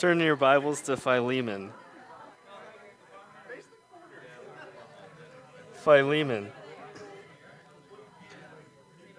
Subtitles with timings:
[0.00, 1.72] Turn your Bibles to Philemon.
[5.72, 6.50] Philemon.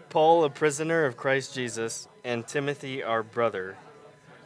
[0.10, 3.78] Paul, a prisoner of Christ Jesus, and Timothy, our brother.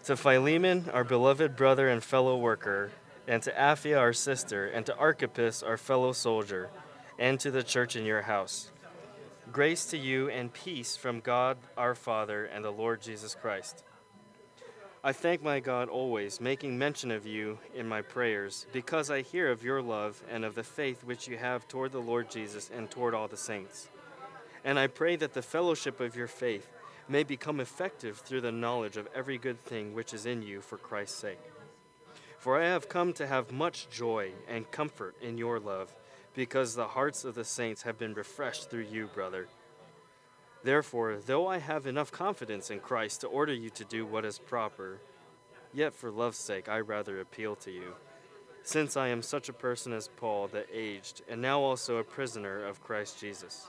[0.03, 2.91] To Philemon, our beloved brother and fellow worker,
[3.29, 6.69] and to Apphia, our sister, and to Archippus, our fellow soldier,
[7.17, 8.73] and to the church in your house.
[9.53, 13.85] Grace to you and peace from God our Father and the Lord Jesus Christ.
[15.05, 19.51] I thank my God always, making mention of you in my prayers, because I hear
[19.51, 22.89] of your love and of the faith which you have toward the Lord Jesus and
[22.89, 23.87] toward all the saints.
[24.63, 26.67] And I pray that the fellowship of your faith
[27.07, 30.79] may become effective through the knowledge of every good thing which is in you for
[30.79, 31.51] Christ's sake.
[32.39, 35.93] For I have come to have much joy and comfort in your love,
[36.33, 39.49] because the hearts of the saints have been refreshed through you, brother.
[40.65, 44.39] Therefore, though I have enough confidence in Christ to order you to do what is
[44.39, 44.99] proper,
[45.71, 47.93] yet for love's sake I rather appeal to you,
[48.63, 52.65] since I am such a person as Paul, the aged, and now also a prisoner
[52.65, 53.67] of Christ Jesus.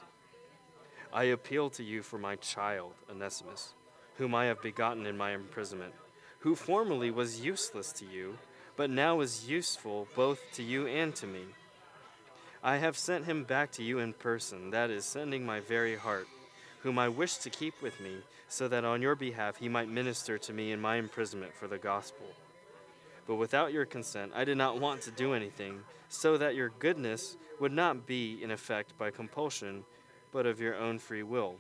[1.13, 3.75] I appeal to you for my child, Onesimus,
[4.17, 5.93] whom I have begotten in my imprisonment,
[6.39, 8.39] who formerly was useless to you,
[8.75, 11.45] but now is useful both to you and to me.
[12.63, 16.27] I have sent him back to you in person, that is, sending my very heart
[16.87, 20.39] whom I wish to keep with me, so that on your behalf he might minister
[20.39, 22.29] to me in my imprisonment for the gospel.
[23.27, 27.37] But without your consent, I did not want to do anything, so that your goodness
[27.59, 29.83] would not be in effect by compulsion,
[30.31, 31.57] but of your own free will.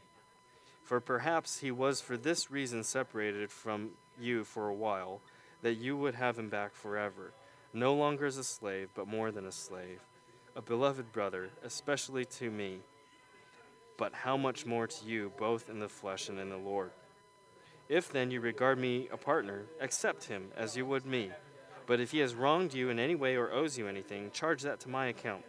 [0.85, 3.91] For perhaps he was for this reason separated from
[4.21, 5.21] you for a while,
[5.63, 7.33] that you would have him back forever,
[7.73, 9.99] no longer as a slave, but more than a slave,
[10.55, 12.79] a beloved brother, especially to me
[13.97, 16.91] but how much more to you, both in the flesh and in the Lord?
[17.89, 21.31] If then you regard me a partner, accept him as you would me.
[21.87, 24.81] But if he has wronged you in any way or owes you anything, charge that
[24.81, 25.45] to my account.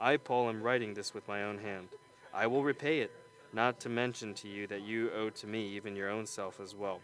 [0.00, 1.88] I, Paul, am writing this with my own hand.
[2.34, 3.12] I will repay it,
[3.52, 6.74] not to mention to you that you owe to me even your own self as
[6.74, 7.00] well.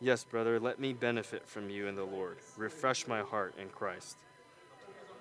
[0.00, 2.38] Yes, brother, let me benefit from you in the Lord.
[2.56, 4.16] Refresh my heart in Christ.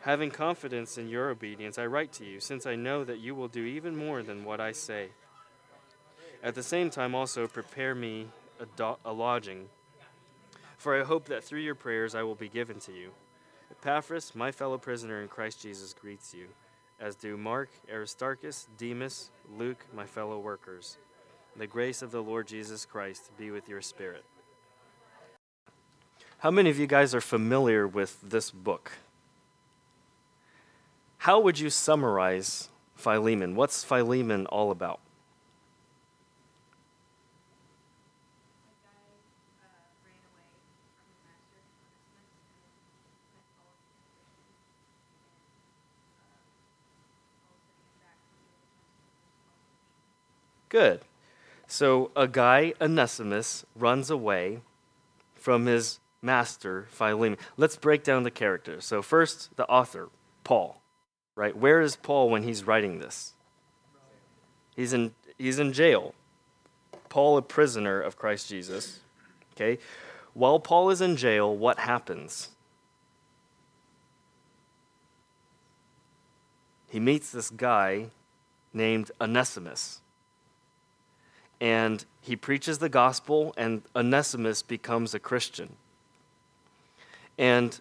[0.06, 3.48] Having confidence in your obedience, I write to you, since I know that you will
[3.48, 5.08] do even more than what I say.
[6.44, 8.28] At the same time, also prepare me
[8.60, 9.68] a, do- a lodging,
[10.78, 13.10] for I hope that through your prayers I will be given to you.
[13.72, 16.50] Epaphras, my fellow prisoner in Christ Jesus, greets you,
[17.00, 20.98] as do Mark, Aristarchus, Demas, Luke, my fellow workers.
[21.56, 24.24] The grace of the Lord Jesus Christ be with your spirit.
[26.38, 28.92] How many of you guys are familiar with this book?
[31.25, 33.56] How would you summarize Philemon?
[33.56, 35.00] What's Philemon all about?
[50.69, 51.02] Good.
[51.66, 54.59] So a guy, Onesimus, runs away
[55.34, 57.40] from his master, Philemon.
[57.58, 58.85] Let's break down the characters.
[58.85, 60.09] So, first, the author,
[60.44, 60.84] Paul
[61.35, 61.56] right?
[61.56, 63.34] Where is Paul when he's writing this?
[64.75, 66.13] He's in, he's in jail.
[67.09, 69.00] Paul, a prisoner of Christ Jesus.
[69.56, 69.79] Okay?
[70.34, 72.50] While Paul is in jail, what happens?
[76.90, 78.07] He meets this guy
[78.73, 80.02] named Onesimus.
[81.62, 85.78] And he preaches the gospel, and Onesimus becomes a Christian.
[87.38, 87.79] And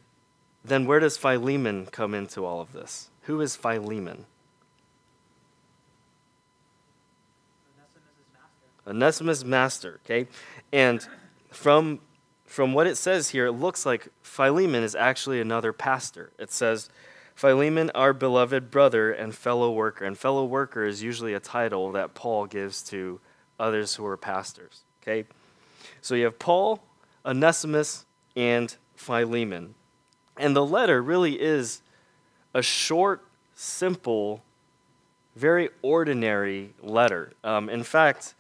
[0.65, 3.09] then where does Philemon come into all of this?
[3.25, 4.27] Who is Philemon?
[8.87, 10.29] Onesimus' master, okay?
[10.73, 11.07] And
[11.51, 12.01] from,
[12.45, 16.33] from what it says here, it looks like Philemon is actually another pastor.
[16.39, 16.91] It says,
[17.35, 20.05] Philemon, our beloved brother and fellow worker.
[20.05, 23.21] And fellow worker is usually a title that Paul gives to
[23.59, 25.27] others who are pastors, okay?
[26.01, 26.83] So you have Paul,
[27.25, 28.05] Onesimus,
[28.37, 29.75] and Philemon.
[30.37, 31.81] And the letter really is
[32.55, 33.23] a short,
[33.55, 34.43] simple,
[35.35, 37.33] very ordinary letter.
[37.43, 38.35] Um, in fact,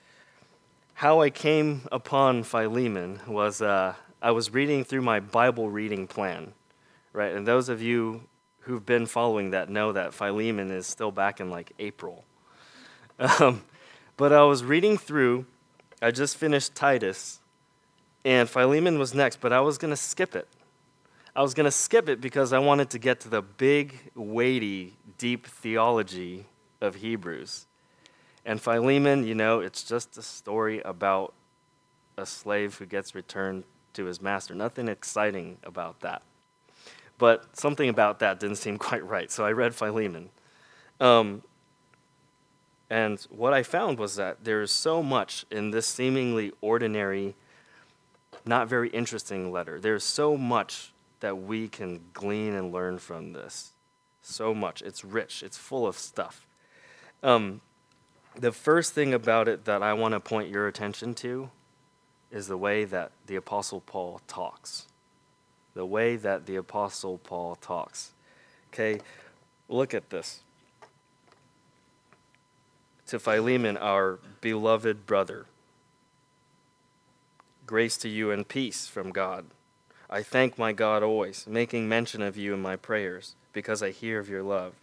[0.94, 6.52] how I came upon Philemon was uh, I was reading through my Bible reading plan,
[7.12, 7.32] right?
[7.32, 8.22] And those of you
[8.61, 12.25] who've been following that know that Philemon is still back in like April.
[13.38, 13.62] Um,
[14.17, 15.46] but I was reading through,
[16.02, 17.38] I just finished Titus,
[18.25, 20.49] and Philemon was next, but I was going to skip it.
[21.36, 24.94] I was going to skip it because I wanted to get to the big, weighty,
[25.19, 26.46] deep theology
[26.81, 27.66] of Hebrews.
[28.46, 31.34] And Philemon, you know, it's just a story about
[32.16, 33.64] a slave who gets returned
[33.94, 34.54] to his master.
[34.54, 36.22] Nothing exciting about that.
[37.19, 40.31] But something about that didn't seem quite right, so I read Philemon.
[41.00, 41.42] Um,
[42.88, 47.34] and what I found was that there is so much in this seemingly ordinary,
[48.46, 49.81] not very interesting letter.
[49.81, 50.94] There's so much
[51.25, 53.73] that we can glean and learn from this.
[54.21, 54.82] So much.
[54.82, 56.47] It's rich, it's full of stuff.
[57.23, 57.62] Um,
[58.38, 61.49] the first thing about it that I want to point your attention to
[62.31, 64.87] is the way that the Apostle Paul talks.
[65.73, 68.12] The way that the Apostle Paul talks.
[68.69, 69.00] Okay,
[69.70, 70.41] look at this.
[73.06, 75.47] To Philemon, our beloved brother,
[77.67, 79.47] grace to you and peace from God.
[80.14, 84.20] I thank my God always, making mention of you in my prayers, because I hear
[84.20, 84.75] of your love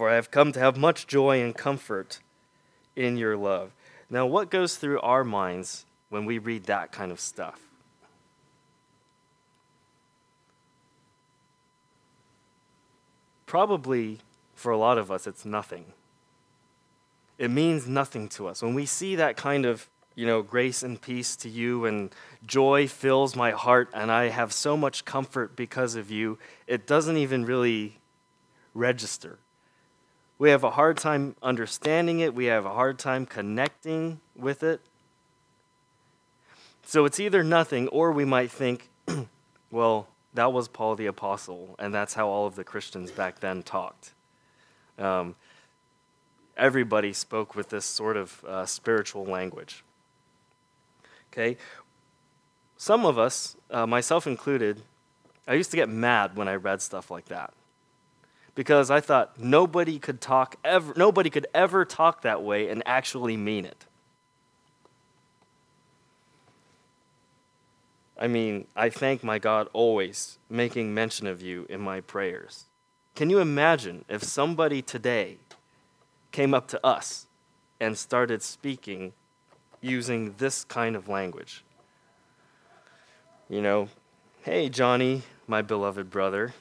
[0.00, 2.20] for I have come to have much joy and comfort
[2.96, 3.72] in your love.
[4.08, 7.60] Now, what goes through our minds when we read that kind of stuff?
[13.44, 14.20] Probably
[14.54, 15.84] for a lot of us, it's nothing.
[17.36, 18.62] It means nothing to us.
[18.62, 22.10] When we see that kind of, you know, grace and peace to you and
[22.46, 27.16] joy fills my heart and I have so much comfort because of you, it doesn't
[27.16, 27.98] even really
[28.74, 29.38] register.
[30.38, 34.80] We have a hard time understanding it, we have a hard time connecting with it.
[36.82, 38.88] So it's either nothing, or we might think,
[39.70, 43.62] well, that was Paul the Apostle, and that's how all of the Christians back then
[43.62, 44.12] talked.
[44.98, 45.36] Um,
[46.56, 49.84] everybody spoke with this sort of uh, spiritual language.
[51.32, 51.56] Okay?
[52.76, 54.82] Some of us, uh, myself included,
[55.46, 57.52] I used to get mad when I read stuff like that
[58.54, 63.36] because I thought nobody could talk ever nobody could ever talk that way and actually
[63.36, 63.86] mean it.
[68.18, 72.66] I mean, I thank my God always making mention of you in my prayers.
[73.14, 75.38] Can you imagine if somebody today
[76.30, 77.26] came up to us
[77.80, 79.14] and started speaking
[79.80, 81.64] using this kind of language?
[83.48, 83.88] You know,
[84.42, 86.54] hey, Johnny, my beloved brother,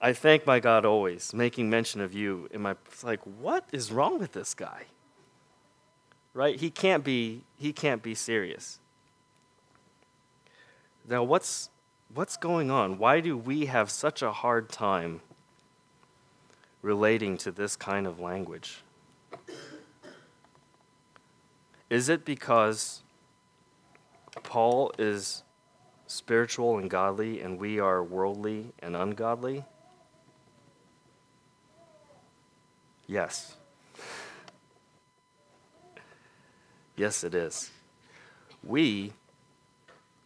[0.00, 3.90] I thank my God always, making mention of you in my it's like, what is
[3.90, 4.84] wrong with this guy?
[6.34, 6.58] Right?
[6.58, 8.78] He can't be he can't be serious.
[11.08, 11.70] Now what's
[12.14, 12.98] what's going on?
[12.98, 15.20] Why do we have such a hard time
[16.82, 18.82] relating to this kind of language?
[21.90, 23.02] Is it because
[24.42, 25.42] Paul is
[26.06, 29.64] spiritual and godly and we are worldly and ungodly?
[33.06, 33.56] Yes.
[36.96, 37.70] Yes, it is.
[38.62, 39.12] We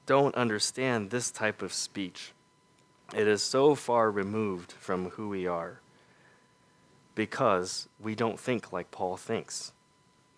[0.07, 2.33] don't understand this type of speech.
[3.15, 5.81] It is so far removed from who we are
[7.15, 9.73] because we don't think like Paul thinks.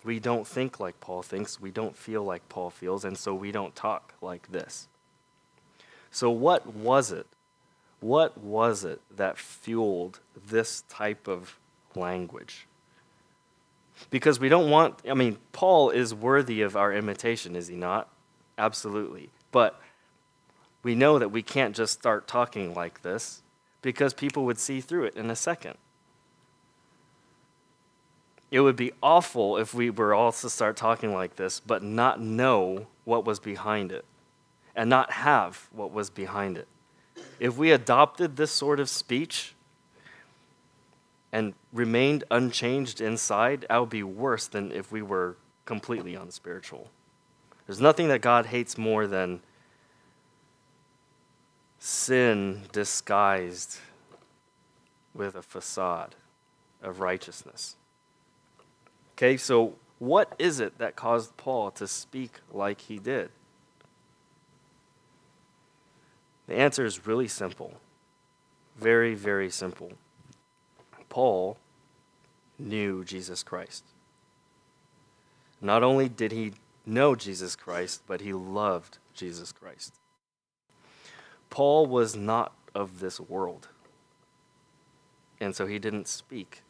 [0.05, 1.61] We don't think like Paul thinks.
[1.61, 4.87] We don't feel like Paul feels, and so we don't talk like this.
[6.11, 7.27] So, what was it?
[8.01, 11.59] What was it that fueled this type of
[11.97, 12.67] language.
[14.11, 18.09] Because we don't want, I mean, Paul is worthy of our imitation, is he not?
[18.59, 19.31] Absolutely.
[19.53, 19.81] But
[20.83, 23.43] we know that we can't just start talking like this
[23.83, 25.77] because people would see through it in a second.
[28.55, 32.21] It would be awful if we were all to start talking like this, but not
[32.21, 34.05] know what was behind it
[34.77, 36.69] and not have what was behind it.
[37.41, 39.57] If we adopted this sort of speech,
[41.33, 45.35] and remained unchanged inside, that would be worse than if we were
[45.65, 46.89] completely unspiritual.
[47.67, 49.41] There's nothing that God hates more than
[51.81, 53.81] sin disguised
[55.13, 56.15] with a facade
[56.81, 57.75] of righteousness.
[59.17, 63.31] Okay, so what is it that caused Paul to speak like he did?
[66.47, 67.75] The answer is really simple.
[68.77, 69.93] Very, very simple.
[71.09, 71.57] Paul
[72.59, 73.85] knew Jesus Christ.
[75.61, 76.53] Not only did he
[76.85, 79.95] know Jesus Christ, but he loved Jesus Christ.
[81.51, 83.69] Paul was not of this world.
[85.41, 86.63] And so he didn't speak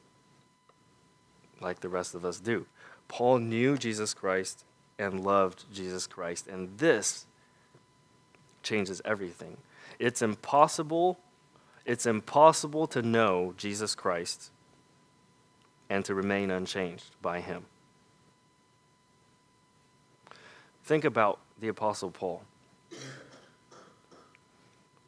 [1.64, 2.66] like the rest of us do.
[3.09, 4.64] Paul knew Jesus Christ
[4.99, 6.47] and loved Jesus Christ.
[6.47, 7.26] And this
[8.62, 9.56] changes everything.
[9.99, 11.18] It's impossible
[11.85, 14.50] it's impossible to know Jesus Christ
[15.90, 17.66] and to remain unchanged by him.
[20.83, 22.42] Think about the Apostle Paul.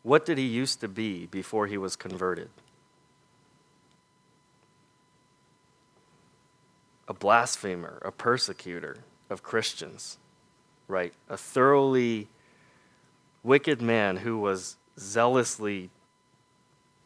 [0.03, 2.51] What did he used to be before he was converted?
[7.09, 8.99] A blasphemer, a persecutor
[9.31, 10.19] of Christians,
[10.89, 11.13] right?
[11.29, 12.29] A thoroughly
[13.43, 15.91] wicked man who was zealously,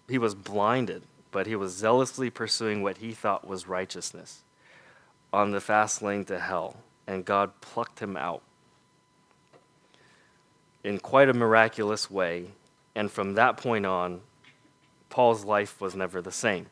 [0.08, 4.42] he was blinded, but he was zealously pursuing what he thought was righteousness
[5.32, 6.76] on the fast lane to hell,
[7.06, 8.42] and God plucked him out
[10.82, 12.46] in quite a miraculous way.
[12.94, 14.22] And from that point on,
[15.08, 16.66] Paul's life was never the same.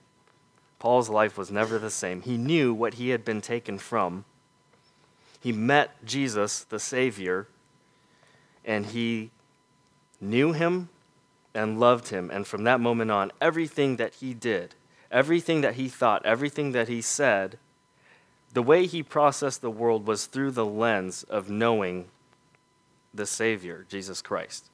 [0.79, 2.23] Paul's life was never the same.
[2.23, 4.25] He knew what he had been taken from.
[5.41, 7.49] He met Jesus, the Savior,
[8.65, 9.31] and he
[10.21, 10.89] knew him
[11.55, 12.31] and loved him.
[12.31, 14.75] And from that moment on, everything that he did,
[15.11, 17.59] everything that he thought, everything that he said,
[18.53, 22.07] the way he processed the world was through the lens of knowing
[23.13, 24.71] the Savior, Jesus Christ.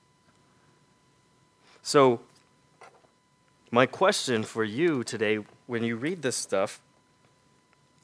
[1.82, 2.20] So,
[3.70, 6.80] my question for you today, when you read this stuff,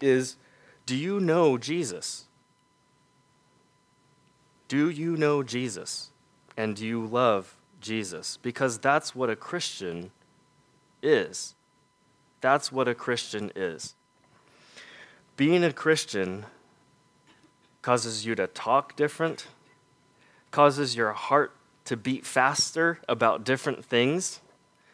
[0.01, 0.37] is
[0.87, 2.25] do you know Jesus?
[4.69, 6.11] Do you know Jesus?
[6.57, 8.39] And do you love Jesus?
[8.43, 10.11] Because that's what a Christian
[11.03, 11.55] is.
[12.41, 13.95] That's what a Christian is.
[15.37, 16.47] Being a Christian
[17.83, 19.47] causes you to talk different,
[20.51, 21.53] causes your heart
[21.87, 24.41] to beat faster about different things,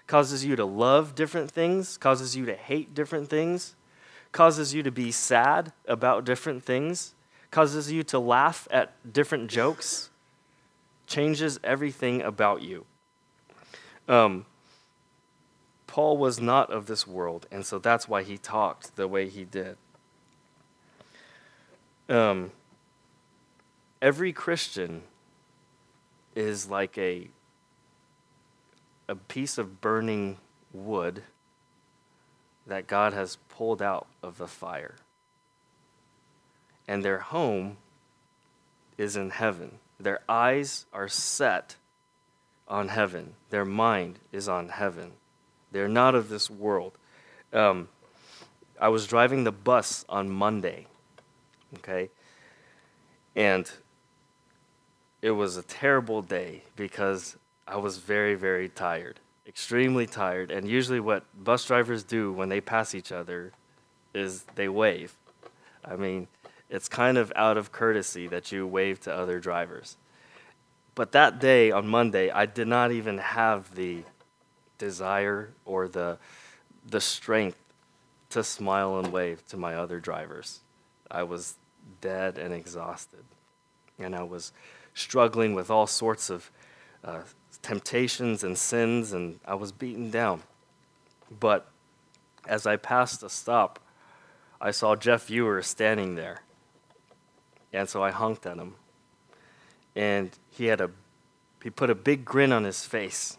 [0.07, 3.75] causes you to love different things, causes you to hate different things,
[4.33, 7.15] causes you to be sad about different things,
[7.51, 10.11] causes you to laugh at different jokes,
[11.07, 12.85] changes everything about you.
[14.09, 14.47] Um,
[15.87, 19.45] Paul was not of this world, and so that's why he talked the way he
[19.45, 19.77] did.
[22.09, 22.53] Um,
[24.01, 25.03] every Christian
[26.35, 27.29] is like a
[29.09, 30.39] a piece of burning
[30.73, 31.23] wood
[32.67, 34.97] that God has pulled out of the fire.
[36.89, 37.77] And their home
[38.99, 39.79] is in heaven.
[39.99, 41.77] Their eyes are set
[42.69, 43.35] on heaven.
[43.51, 45.13] Their mind is on heaven.
[45.73, 46.93] They're not of this world.
[47.53, 47.89] Um,
[48.81, 50.87] I was driving the bus on Monday,
[51.79, 52.11] okay?
[53.35, 53.71] And
[55.23, 57.37] it was a terrible day because
[57.67, 60.51] I was very, very tired, extremely tired.
[60.51, 63.53] And usually, what bus drivers do when they pass each other
[64.15, 65.15] is they wave.
[65.85, 66.29] I mean,
[66.71, 69.97] it's kind of out of courtesy that you wave to other drivers.
[70.95, 74.03] But that day on Monday, I did not even have the
[74.79, 76.19] desire or the,
[76.89, 77.59] the strength
[78.31, 80.61] to smile and wave to my other drivers.
[81.11, 81.57] I was
[82.01, 83.25] dead and exhausted.
[83.99, 84.53] And I was
[84.95, 86.51] struggling with all sorts of
[87.05, 87.21] uh,
[87.67, 90.45] temptations and sins, and I was beaten down.
[91.41, 91.69] But
[92.47, 93.81] as I passed a stop,
[94.61, 96.43] I saw Jeff Viewer standing there.
[97.73, 98.77] And so I honked at him.
[99.97, 100.91] And he had a
[101.61, 103.39] he put a big grin on his face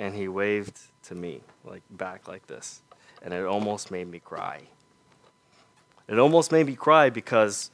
[0.00, 2.82] and he waved to me like back like this.
[3.22, 4.62] And it almost made me cry.
[6.08, 7.70] It almost made me cry because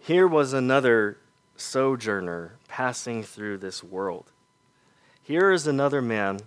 [0.00, 1.18] here was another
[1.56, 4.30] sojourner passing through this world.
[5.24, 6.40] Here is another man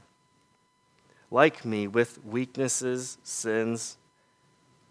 [1.31, 3.98] like me with weaknesses, sins,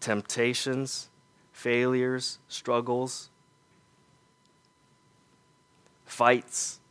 [0.01, 1.07] temptations,
[1.53, 3.29] failures, struggles,
[6.05, 6.81] fights,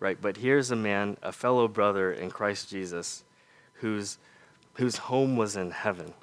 [0.00, 0.20] right?
[0.20, 3.22] But here's a man, a fellow brother in Christ Jesus,
[3.74, 4.18] whose,
[4.74, 6.14] whose home was in heaven.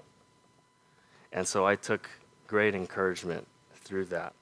[1.31, 2.09] And so I took
[2.47, 4.33] great encouragement through that.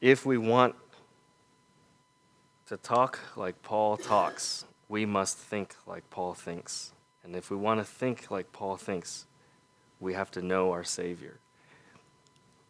[0.00, 0.76] If we want
[2.68, 6.92] to talk like Paul talks, we must think like Paul thinks.
[7.24, 9.24] And if we want to think like Paul thinks,
[10.00, 11.38] we have to know our Savior.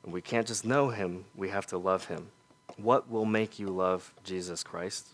[0.04, 2.28] And we can't just know him, we have to love him.
[2.76, 5.08] What will make you love Jesus Christ?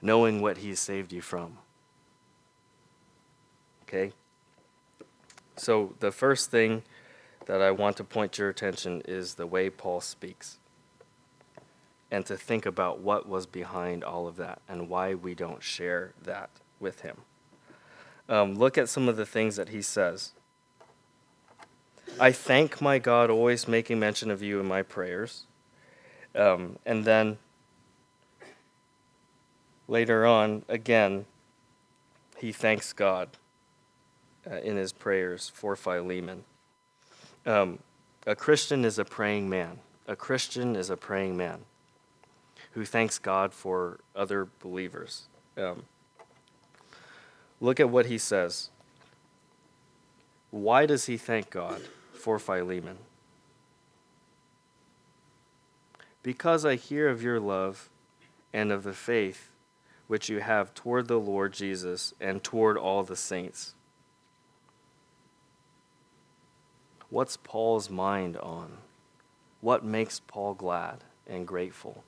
[0.00, 1.58] Knowing what he saved you from.
[3.82, 4.12] Okay?
[5.56, 6.82] So, the first thing
[7.46, 10.58] that I want to point your attention is the way Paul speaks.
[12.14, 16.12] And to think about what was behind all of that and why we don't share
[16.22, 17.16] that with him.
[18.28, 20.32] Um, look at some of the things that he says.
[22.20, 25.46] I thank my God, always making mention of you in my prayers.
[26.36, 27.38] Um, and then
[29.88, 31.26] later on, again,
[32.38, 33.28] he thanks God.
[34.50, 36.44] uh, in his prayers for Philemon.
[37.46, 37.78] Um,
[38.26, 39.78] a Christian is a praying man.
[40.06, 41.60] A Christian is a praying man
[42.74, 45.28] who thanks God for other believers.
[45.56, 45.84] Um,
[47.60, 48.70] look at what he says.
[50.50, 52.98] Why does he thank God for Philemon?
[56.22, 57.88] Because I hear of your love
[58.52, 59.50] and of the faith
[60.06, 63.74] which you have toward the Lord Jesus and toward all the saints.
[67.08, 68.78] What's Paul's mind on?
[69.60, 72.04] What makes Paul glad and grateful?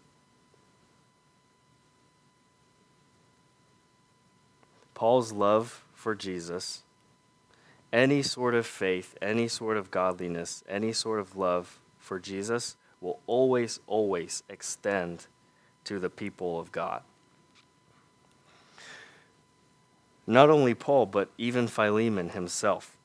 [4.97, 6.83] Paul's love for Jesus,
[7.93, 13.21] any sort of faith, any sort of godliness, any sort of love for Jesus will
[13.26, 15.26] always, always extend
[15.85, 17.03] to the people of God.
[20.26, 22.97] Not only Paul, but even Philemon himself.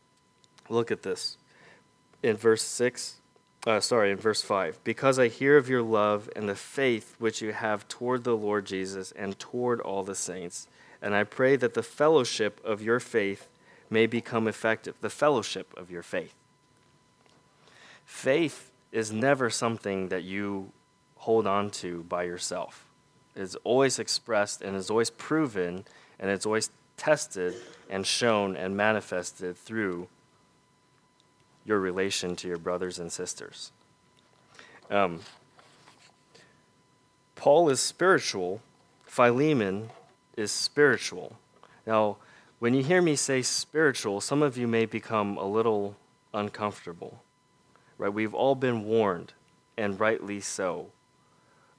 [0.70, 1.38] Look at this
[2.24, 3.20] in verse 6,
[3.68, 4.80] uh, sorry, in verse 5.
[4.86, 8.66] Because I hear of your love and the faith which you have toward the Lord
[8.66, 10.70] Jesus and toward all the saints
[11.02, 13.48] and I pray that the fellowship of your faith
[13.90, 14.96] may become effective.
[15.02, 16.34] The fellowship of your faith.
[18.06, 20.72] Faith is never something that you
[21.18, 22.86] hold on to by yourself.
[23.36, 25.86] It's always expressed and is always proven
[26.20, 27.56] and it's always tested
[27.90, 30.08] and shown and manifested through
[31.66, 33.72] your relation to your brothers and sisters.
[34.90, 35.22] Um,
[37.36, 38.62] Paul is spiritual.
[39.06, 39.90] Philemon
[40.42, 41.38] is spiritual.
[41.88, 42.18] Now,
[42.60, 45.96] when you hear me say spiritual, some of you may become a little
[46.34, 47.24] uncomfortable.
[47.98, 48.14] Right?
[48.14, 49.34] We've all been warned,
[49.78, 50.88] and rightly so,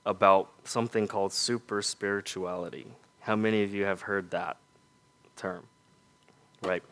[0.07, 2.87] about something called super spirituality.
[3.21, 4.57] How many of you have heard that
[5.37, 5.65] term?
[6.63, 6.83] Right?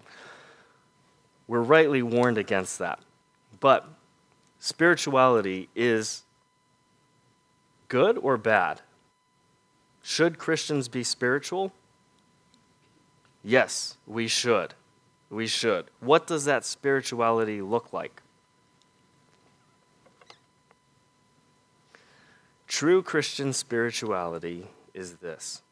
[1.49, 3.00] We're rightly warned against that.
[3.59, 3.89] But
[4.59, 6.23] spirituality is
[7.89, 8.80] good or bad?
[10.02, 11.73] Should Christians be spiritual?
[13.43, 14.75] Yes, we should.
[15.30, 15.86] We should.
[16.00, 18.23] What does that spirituality look like?
[22.67, 25.63] True Christian spirituality is this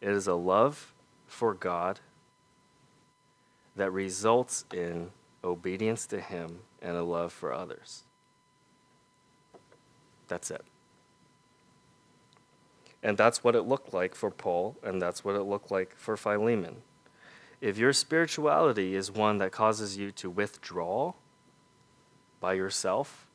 [0.00, 0.92] it is a love
[1.26, 2.00] for God
[3.76, 5.10] that results in
[5.42, 8.04] obedience to Him and a love for others.
[10.28, 10.62] That's it.
[13.02, 16.16] And that's what it looked like for Paul, and that's what it looked like for
[16.16, 16.82] Philemon.
[17.60, 21.14] If your spirituality is one that causes you to withdraw
[22.40, 23.26] by yourself,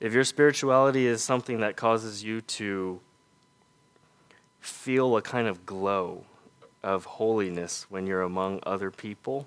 [0.00, 3.00] if your spirituality is something that causes you to
[4.60, 6.24] feel a kind of glow
[6.82, 9.46] of holiness when you're among other people,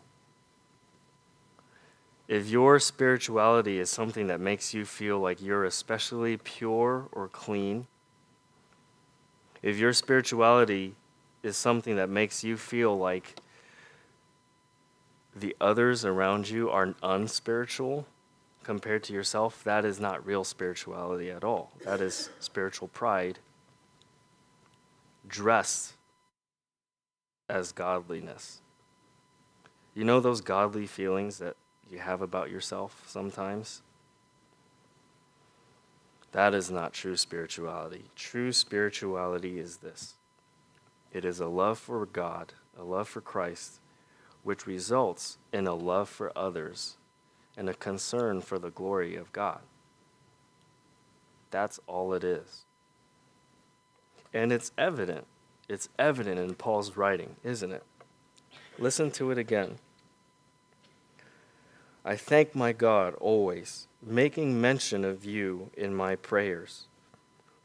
[2.28, 7.88] if your spirituality is something that makes you feel like you're especially pure or clean,
[9.62, 10.96] if your spirituality
[11.44, 13.36] is something that makes you feel like
[15.36, 18.06] the others around you are unspiritual
[18.64, 21.72] compared to yourself, that is not real spirituality at all.
[21.84, 23.40] That is spiritual pride
[25.28, 25.94] dressed
[27.50, 28.62] as godliness.
[29.94, 31.56] You know those godly feelings that
[31.90, 33.82] you have about yourself sometimes?
[36.32, 38.06] That is not true spirituality.
[38.16, 40.16] True spirituality is this
[41.12, 43.80] it is a love for God, a love for Christ,
[44.44, 46.96] which results in a love for others
[47.58, 49.60] and a concern for the glory of God.
[51.52, 52.64] That's all it is.
[54.34, 55.26] And it's evident.
[55.68, 57.84] It's evident in Paul's writing, isn't it?
[58.80, 59.76] Listen to it again.
[62.06, 66.88] I thank my God always making mention of you in my prayers,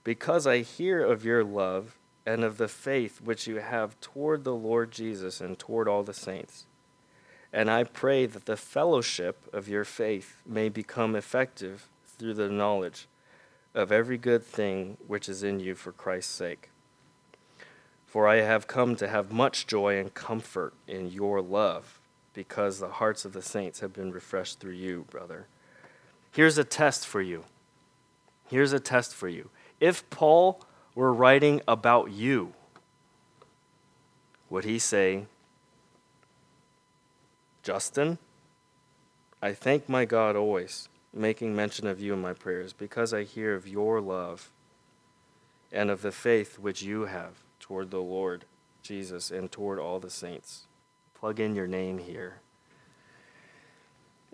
[0.05, 1.97] because I hear of your love
[2.27, 6.13] and of the faith which you have toward the Lord Jesus and toward all the
[6.13, 6.67] saints.
[7.53, 13.07] And I pray that the fellowship of your faith may become effective through the knowledge
[13.75, 16.71] of every good thing which is in you for Christ's sake.
[18.05, 22.01] For I have come to have much joy and comfort in your love,
[22.35, 25.47] because the hearts of the saints have been refreshed through you, brother.
[26.37, 27.45] Here's a test for you.
[28.51, 29.49] Here's a test for you.
[29.81, 30.61] If Paul
[30.95, 32.53] were writing about you,
[34.51, 35.25] would he say,
[37.63, 38.19] Justin,
[39.41, 43.55] I thank my God always, making mention of you in my prayers, because I hear
[43.55, 44.51] of your love
[45.73, 48.45] and of the faith which you have toward the Lord
[48.83, 50.67] Jesus and toward all the saints.
[51.15, 52.43] Plug in your name here.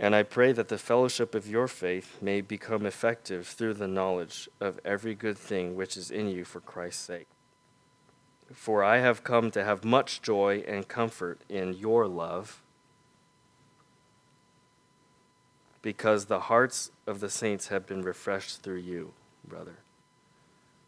[0.03, 4.49] And I pray that the fellowship of your faith may become effective through the knowledge
[4.61, 7.29] of every good thing which is in you for Christ's sake.
[8.53, 12.61] For I have come to have much joy and comfort in your love,
[15.83, 19.12] because the hearts of the saints have been refreshed through you,
[19.47, 19.79] brother.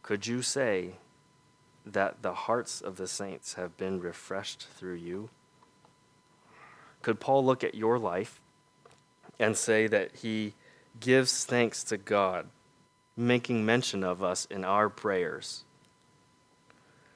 [0.03, 0.95] Could you say
[1.87, 5.31] that the hearts of the saints have been refreshed through you?
[7.01, 8.41] Could Paul look at your life
[9.39, 10.55] and say that he
[11.01, 12.49] gives thanks to God,
[13.17, 15.65] making mention of us in our prayers,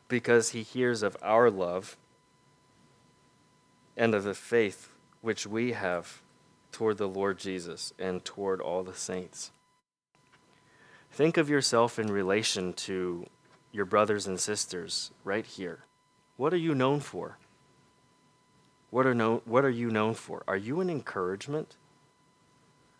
[0.09, 1.97] because he hears of our love
[3.97, 6.23] and of the faith which we have
[6.73, 9.51] toward the Lord Jesus and toward all the saints.
[11.11, 13.27] Think of yourself in relation to
[13.73, 15.85] your brothers and sisters right here.
[16.37, 17.39] What are you known for?
[18.91, 20.45] What are, known, what are you known for?
[20.47, 21.77] Are you an encouragement?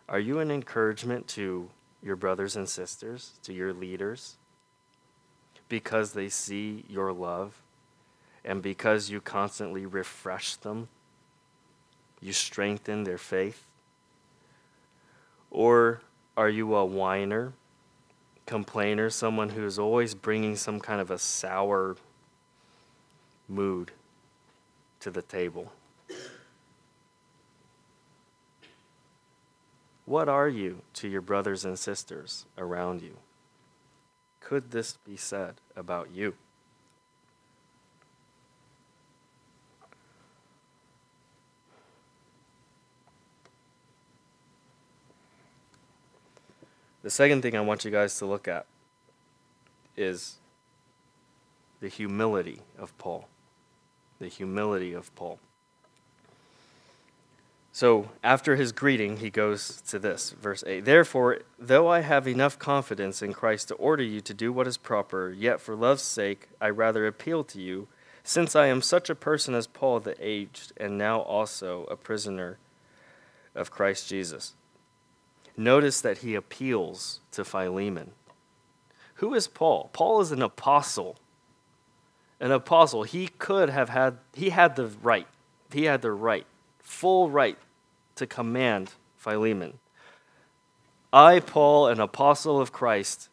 [0.09, 1.69] Are you an encouragement to
[2.01, 4.37] your brothers and sisters, to your leaders,
[5.67, 7.61] because they see your love
[8.43, 10.87] and because you constantly refresh them?
[12.19, 13.67] You strengthen their faith?
[15.51, 16.01] Or
[16.35, 17.53] are you a whiner,
[18.47, 21.97] complainer, someone who is always bringing some kind of a sour
[23.47, 23.91] mood
[25.01, 25.71] to the table?
[30.09, 33.17] What are you to your brothers and sisters around you?
[34.39, 36.33] Could this be said about you?
[47.03, 48.65] The second thing I want you guys to look at
[49.95, 50.37] is
[51.81, 53.27] the humility of Paul.
[54.17, 55.37] The humility of Paul.
[57.79, 60.83] So after his greeting, he goes to this, verse 8.
[60.83, 64.75] Therefore, though I have enough confidence in Christ to order you to do what is
[64.75, 67.87] proper, yet for love's sake I rather appeal to you,
[68.21, 72.57] since I am such a person as Paul the aged, and now also a prisoner
[73.55, 74.55] of Christ Jesus.
[75.55, 78.11] Notice that he appeals to Philemon.
[79.15, 79.89] Who is Paul?
[79.93, 81.15] Paul is an apostle.
[82.41, 83.03] An apostle.
[83.03, 85.27] He could have had, he had the right.
[85.71, 86.45] He had the right
[86.79, 87.57] full right
[88.19, 89.79] to command Philemon.
[91.11, 93.29] I, Paul, an apostle of Christ,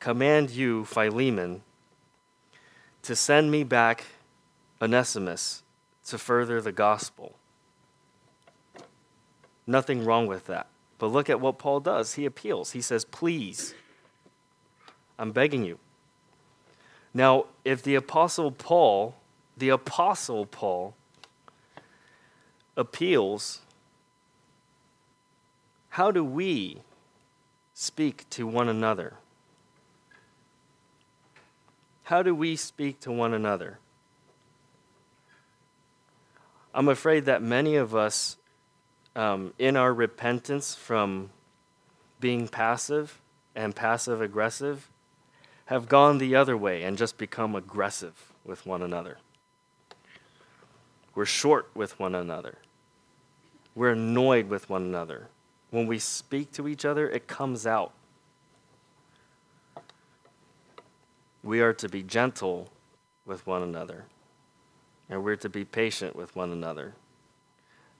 [0.00, 1.62] command you, Philemon,
[3.02, 4.04] to send me back
[4.82, 5.62] Onesimus
[6.06, 7.36] to further the gospel.
[9.66, 10.66] Nothing wrong with that.
[10.98, 12.14] But look at what Paul does.
[12.14, 12.72] He appeals.
[12.72, 13.74] He says, Please,
[15.18, 15.78] I'm begging you.
[17.12, 19.14] Now, if the apostle Paul,
[19.56, 20.94] the apostle Paul,
[22.76, 23.60] appeals,
[25.96, 26.76] how do we
[27.72, 29.14] speak to one another?
[32.02, 33.78] How do we speak to one another?
[36.74, 38.36] I'm afraid that many of us,
[39.14, 41.30] um, in our repentance from
[42.20, 43.18] being passive
[43.54, 44.90] and passive aggressive,
[45.64, 49.16] have gone the other way and just become aggressive with one another.
[51.14, 52.58] We're short with one another.
[53.74, 55.28] We're annoyed with one another.
[55.70, 57.92] When we speak to each other, it comes out.
[61.42, 62.70] We are to be gentle
[63.24, 64.04] with one another,
[65.08, 66.94] and we're to be patient with one another.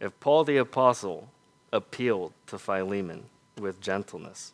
[0.01, 1.29] If Paul the Apostle
[1.73, 3.25] appealed to Philemon
[3.59, 4.53] with gentleness,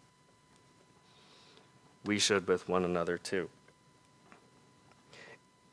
[2.05, 3.49] we should with one another too.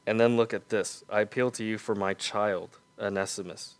[0.06, 3.76] And then look at this I appeal to you for my child, Onesimus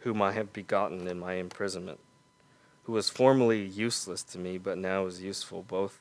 [0.00, 2.00] whom I have begotten in my imprisonment,
[2.90, 6.00] who was formerly useless to me, but now is useful both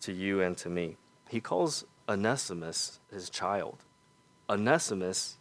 [0.00, 0.96] to you and to me.
[1.28, 3.84] He calls Onesimus his child.
[4.48, 5.36] Onesimus,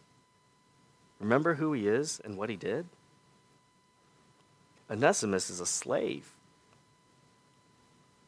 [1.18, 2.88] remember who he is and what he did?
[4.92, 6.34] Onesimus is a slave.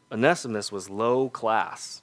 [0.09, 2.01] Onesimus was low class.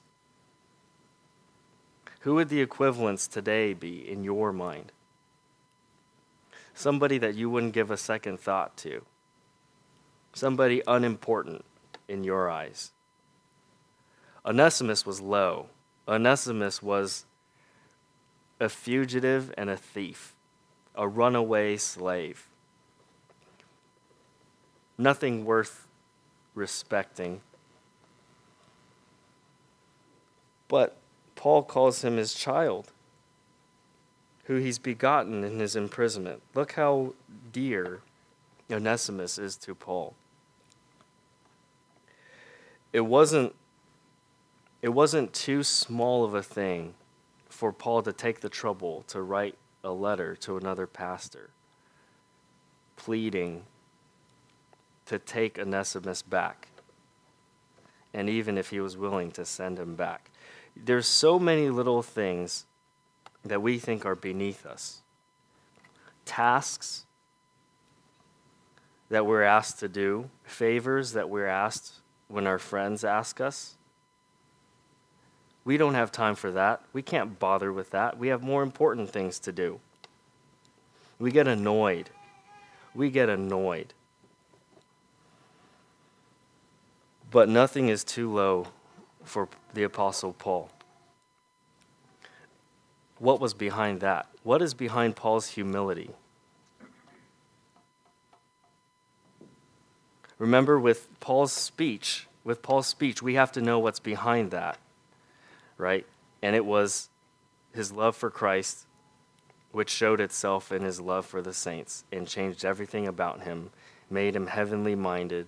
[2.19, 4.91] Who would the equivalents today be in your mind?
[6.73, 9.03] somebody that you wouldn't give a second thought to,
[10.33, 11.63] somebody unimportant
[12.07, 12.91] in your eyes.
[14.45, 15.67] Onesimus was low.
[16.07, 17.25] Onesimus was
[18.59, 20.35] a fugitive and a thief,
[20.95, 22.47] a runaway slave.
[24.97, 25.87] Nothing worth
[26.55, 27.41] respecting.
[30.67, 30.97] But
[31.35, 32.91] Paul calls him his child.
[34.45, 36.41] who he's begotten in his imprisonment.
[36.53, 37.13] Look how
[37.51, 38.01] dear
[38.71, 40.15] Onesimus is to Paul.
[42.93, 43.55] It wasn't
[44.83, 46.93] it wasn't too small of a thing
[47.49, 51.49] for Paul to take the trouble to write a letter to another pastor
[52.97, 53.63] pleading
[55.05, 56.67] to take Onesimus back.
[58.13, 60.29] And even if he was willing to send him back.
[60.75, 62.65] There's so many little things
[63.43, 65.01] that we think are beneath us.
[66.25, 67.05] Tasks
[69.09, 72.02] that we're asked to do, favors that we're asked
[72.33, 73.75] when our friends ask us.
[75.63, 76.81] We don't have time for that.
[76.91, 78.17] We can't bother with that.
[78.17, 79.79] We have more important things to do.
[81.19, 82.09] We get annoyed.
[82.95, 83.93] We get annoyed.
[87.29, 88.67] But nothing is too low
[89.23, 90.69] for the Apostle Paul.
[93.19, 94.27] What was behind that?
[94.41, 96.09] What is behind Paul's humility?
[100.43, 104.77] Remember, with Paul's speech, with Paul's speech, we have to know what's behind that,
[105.77, 106.05] right?
[106.41, 107.07] And it was
[107.73, 108.85] his love for Christ,
[109.71, 113.69] which showed itself in his love for the saints and changed everything about him,
[114.09, 115.47] made him heavenly minded,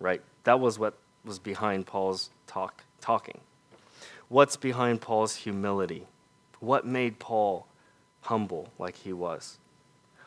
[0.00, 0.22] right?
[0.44, 3.42] That was what was behind Paul's talk, talking.
[4.30, 6.06] What's behind Paul's humility?
[6.60, 7.66] What made Paul
[8.22, 9.58] humble like he was?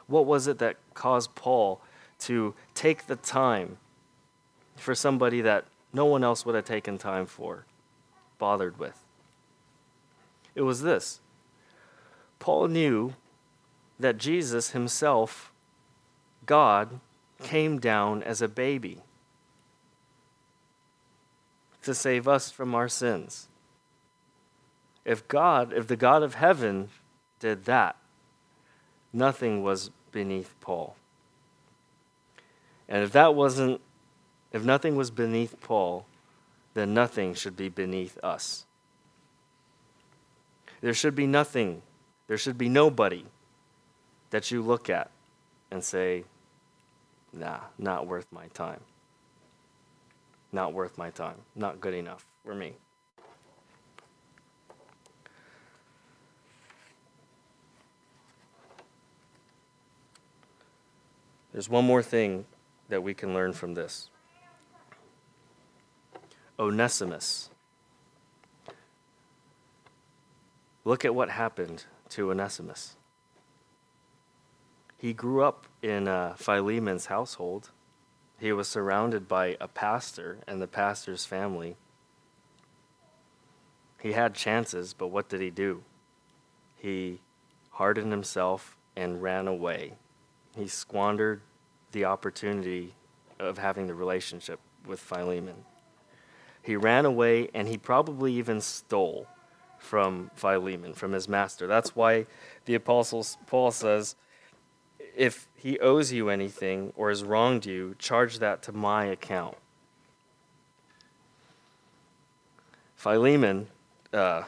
[0.05, 1.81] What was it that caused Paul
[2.19, 3.77] to take the time
[4.75, 7.65] for somebody that no one else would have taken time for,
[8.37, 9.05] bothered with?
[10.55, 11.19] It was this
[12.39, 13.13] Paul knew
[13.99, 15.51] that Jesus himself,
[16.45, 16.99] God,
[17.41, 19.01] came down as a baby
[21.83, 23.47] to save us from our sins.
[25.05, 26.89] If God, if the God of heaven
[27.39, 27.95] did that,
[29.13, 30.95] nothing was beneath Paul.
[32.87, 33.81] And if that wasn't,
[34.51, 36.05] if nothing was beneath Paul,
[36.73, 38.65] then nothing should be beneath us.
[40.81, 41.81] There should be nothing,
[42.27, 43.25] there should be nobody
[44.29, 45.09] that you look at
[45.71, 46.25] and say,
[47.33, 48.81] nah, not worth my time.
[50.51, 51.35] Not worth my time.
[51.55, 52.73] Not good enough for me.
[61.51, 62.45] There's one more thing
[62.89, 64.09] that we can learn from this
[66.59, 67.49] Onesimus.
[70.83, 72.95] Look at what happened to Onesimus.
[74.97, 77.71] He grew up in uh, Philemon's household.
[78.39, 81.75] He was surrounded by a pastor and the pastor's family.
[83.99, 85.83] He had chances, but what did he do?
[86.75, 87.21] He
[87.71, 89.93] hardened himself and ran away
[90.55, 91.41] he squandered
[91.95, 92.93] the opportunity
[93.39, 95.55] of having the relationship with Philemon.
[96.61, 99.27] He ran away and he probably even stole
[99.79, 101.67] from Philemon, from his master.
[101.67, 102.25] That's why
[102.65, 104.17] the apostle Paul says,
[105.15, 109.55] if he owes you anything or has wronged you, charge that to my account.
[112.97, 113.67] Philemon,
[114.11, 114.43] uh,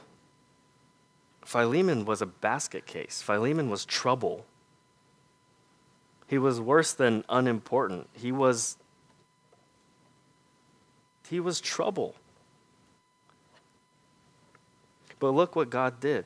[1.45, 3.21] Philemon was a basket case.
[3.21, 4.45] Philemon was trouble
[6.27, 8.09] he was worse than unimportant.
[8.13, 8.77] He was
[11.29, 12.15] he was trouble.
[15.19, 16.25] But look what God did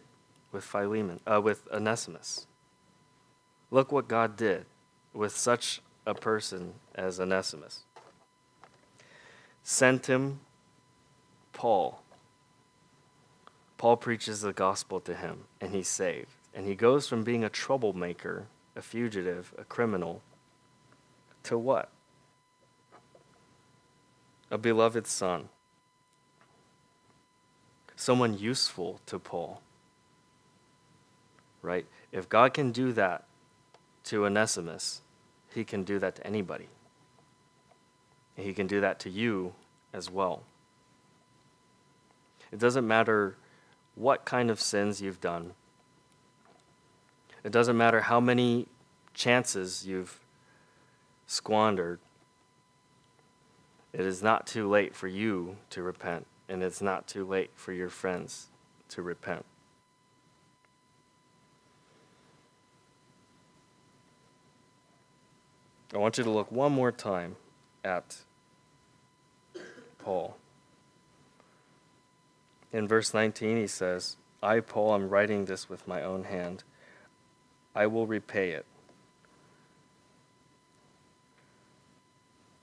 [0.51, 2.45] with Philemon, uh, with Onesimus.
[3.71, 4.65] Look what God did
[5.13, 7.83] with such a person as Onesimus.
[9.63, 10.41] Sent him
[11.53, 12.01] Paul.
[13.77, 16.29] Paul preaches the gospel to him, and he's saved.
[16.53, 20.21] And he goes from being a troublemaker a fugitive, a criminal,
[21.43, 21.89] to what?
[24.49, 25.49] A beloved son.
[27.95, 29.61] Someone useful to Paul.
[31.61, 31.85] Right?
[32.11, 33.25] If God can do that
[34.05, 35.01] to Onesimus,
[35.53, 36.67] he can do that to anybody.
[38.35, 39.53] He can do that to you
[39.93, 40.43] as well.
[42.51, 43.35] It doesn't matter
[43.95, 45.53] what kind of sins you've done.
[47.43, 48.67] It doesn't matter how many
[49.13, 50.19] chances you've
[51.25, 51.99] squandered.
[53.93, 57.73] It is not too late for you to repent, and it's not too late for
[57.73, 58.47] your friends
[58.89, 59.45] to repent.
[65.93, 67.35] I want you to look one more time
[67.83, 68.17] at
[69.99, 70.37] Paul.
[72.71, 76.63] In verse 19, he says, I, Paul, am writing this with my own hand.
[77.75, 78.65] I will repay it.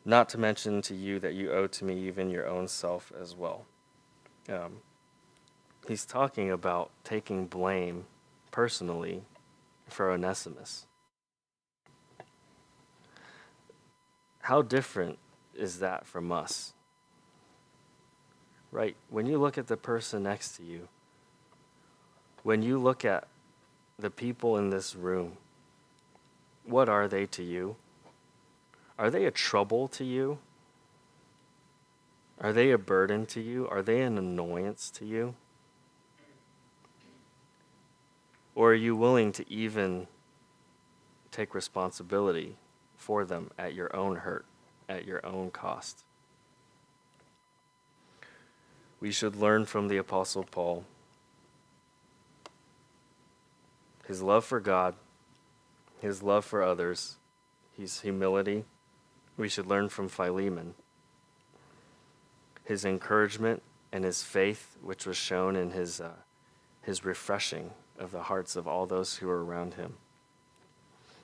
[0.04, 3.36] Not to mention to you that you owe to me even your own self as
[3.36, 3.66] well.
[4.48, 4.78] Um,
[5.86, 8.06] he's talking about taking blame
[8.50, 9.22] personally
[9.86, 10.86] for Onesimus.
[14.40, 15.18] How different
[15.54, 16.72] is that from us?
[18.72, 18.96] Right?
[19.10, 20.88] When you look at the person next to you,
[22.44, 23.28] when you look at
[24.00, 25.32] the people in this room,
[26.64, 27.74] what are they to you?
[28.96, 30.38] Are they a trouble to you?
[32.40, 33.66] Are they a burden to you?
[33.68, 35.34] Are they an annoyance to you?
[38.54, 40.06] Or are you willing to even
[41.32, 42.56] take responsibility
[42.96, 44.46] for them at your own hurt,
[44.88, 46.04] at your own cost?
[49.00, 50.84] We should learn from the Apostle Paul
[54.08, 54.94] his love for God,
[56.00, 57.16] his love for others,
[57.76, 58.64] his humility.
[59.36, 60.74] We should learn from Philemon
[62.64, 66.10] his encouragement and his faith, which was shown in his, uh,
[66.82, 69.94] his refreshing of the hearts of all those who were around him.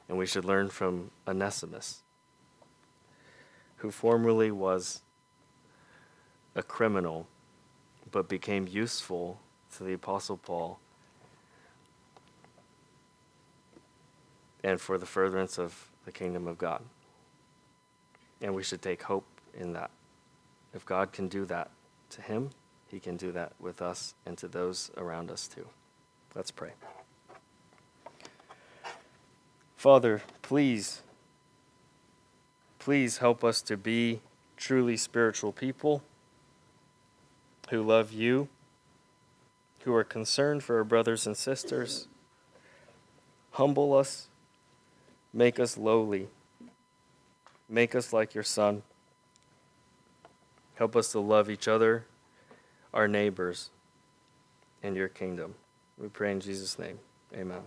[0.09, 2.03] And we should learn from Onesimus,
[3.77, 5.03] who formerly was
[6.55, 7.27] a criminal,
[8.11, 9.41] but became useful
[9.77, 10.79] to the Apostle Paul
[14.65, 16.83] and for the furtherance of the kingdom of God.
[18.41, 19.91] And we should take hope in that.
[20.73, 21.71] If God can do that
[22.11, 22.51] to him,
[22.89, 25.67] he can do that with us and to those around us too.
[26.35, 26.73] Let's pray.
[29.77, 31.03] Father, please,
[32.79, 34.21] please help us to be
[34.57, 36.03] truly spiritual people
[37.69, 38.49] who love you,
[39.81, 42.09] who are concerned for our brothers and sisters.
[43.53, 44.29] Humble us
[45.35, 46.29] Make us lowly.
[47.69, 48.83] Make us like your Son.
[50.77, 52.07] Help us to love each other,
[52.93, 53.71] our neighbors,
[54.83, 55.57] and your kingdom.
[55.99, 57.01] We pray in Jesus' name.
[57.35, 57.63] Amen.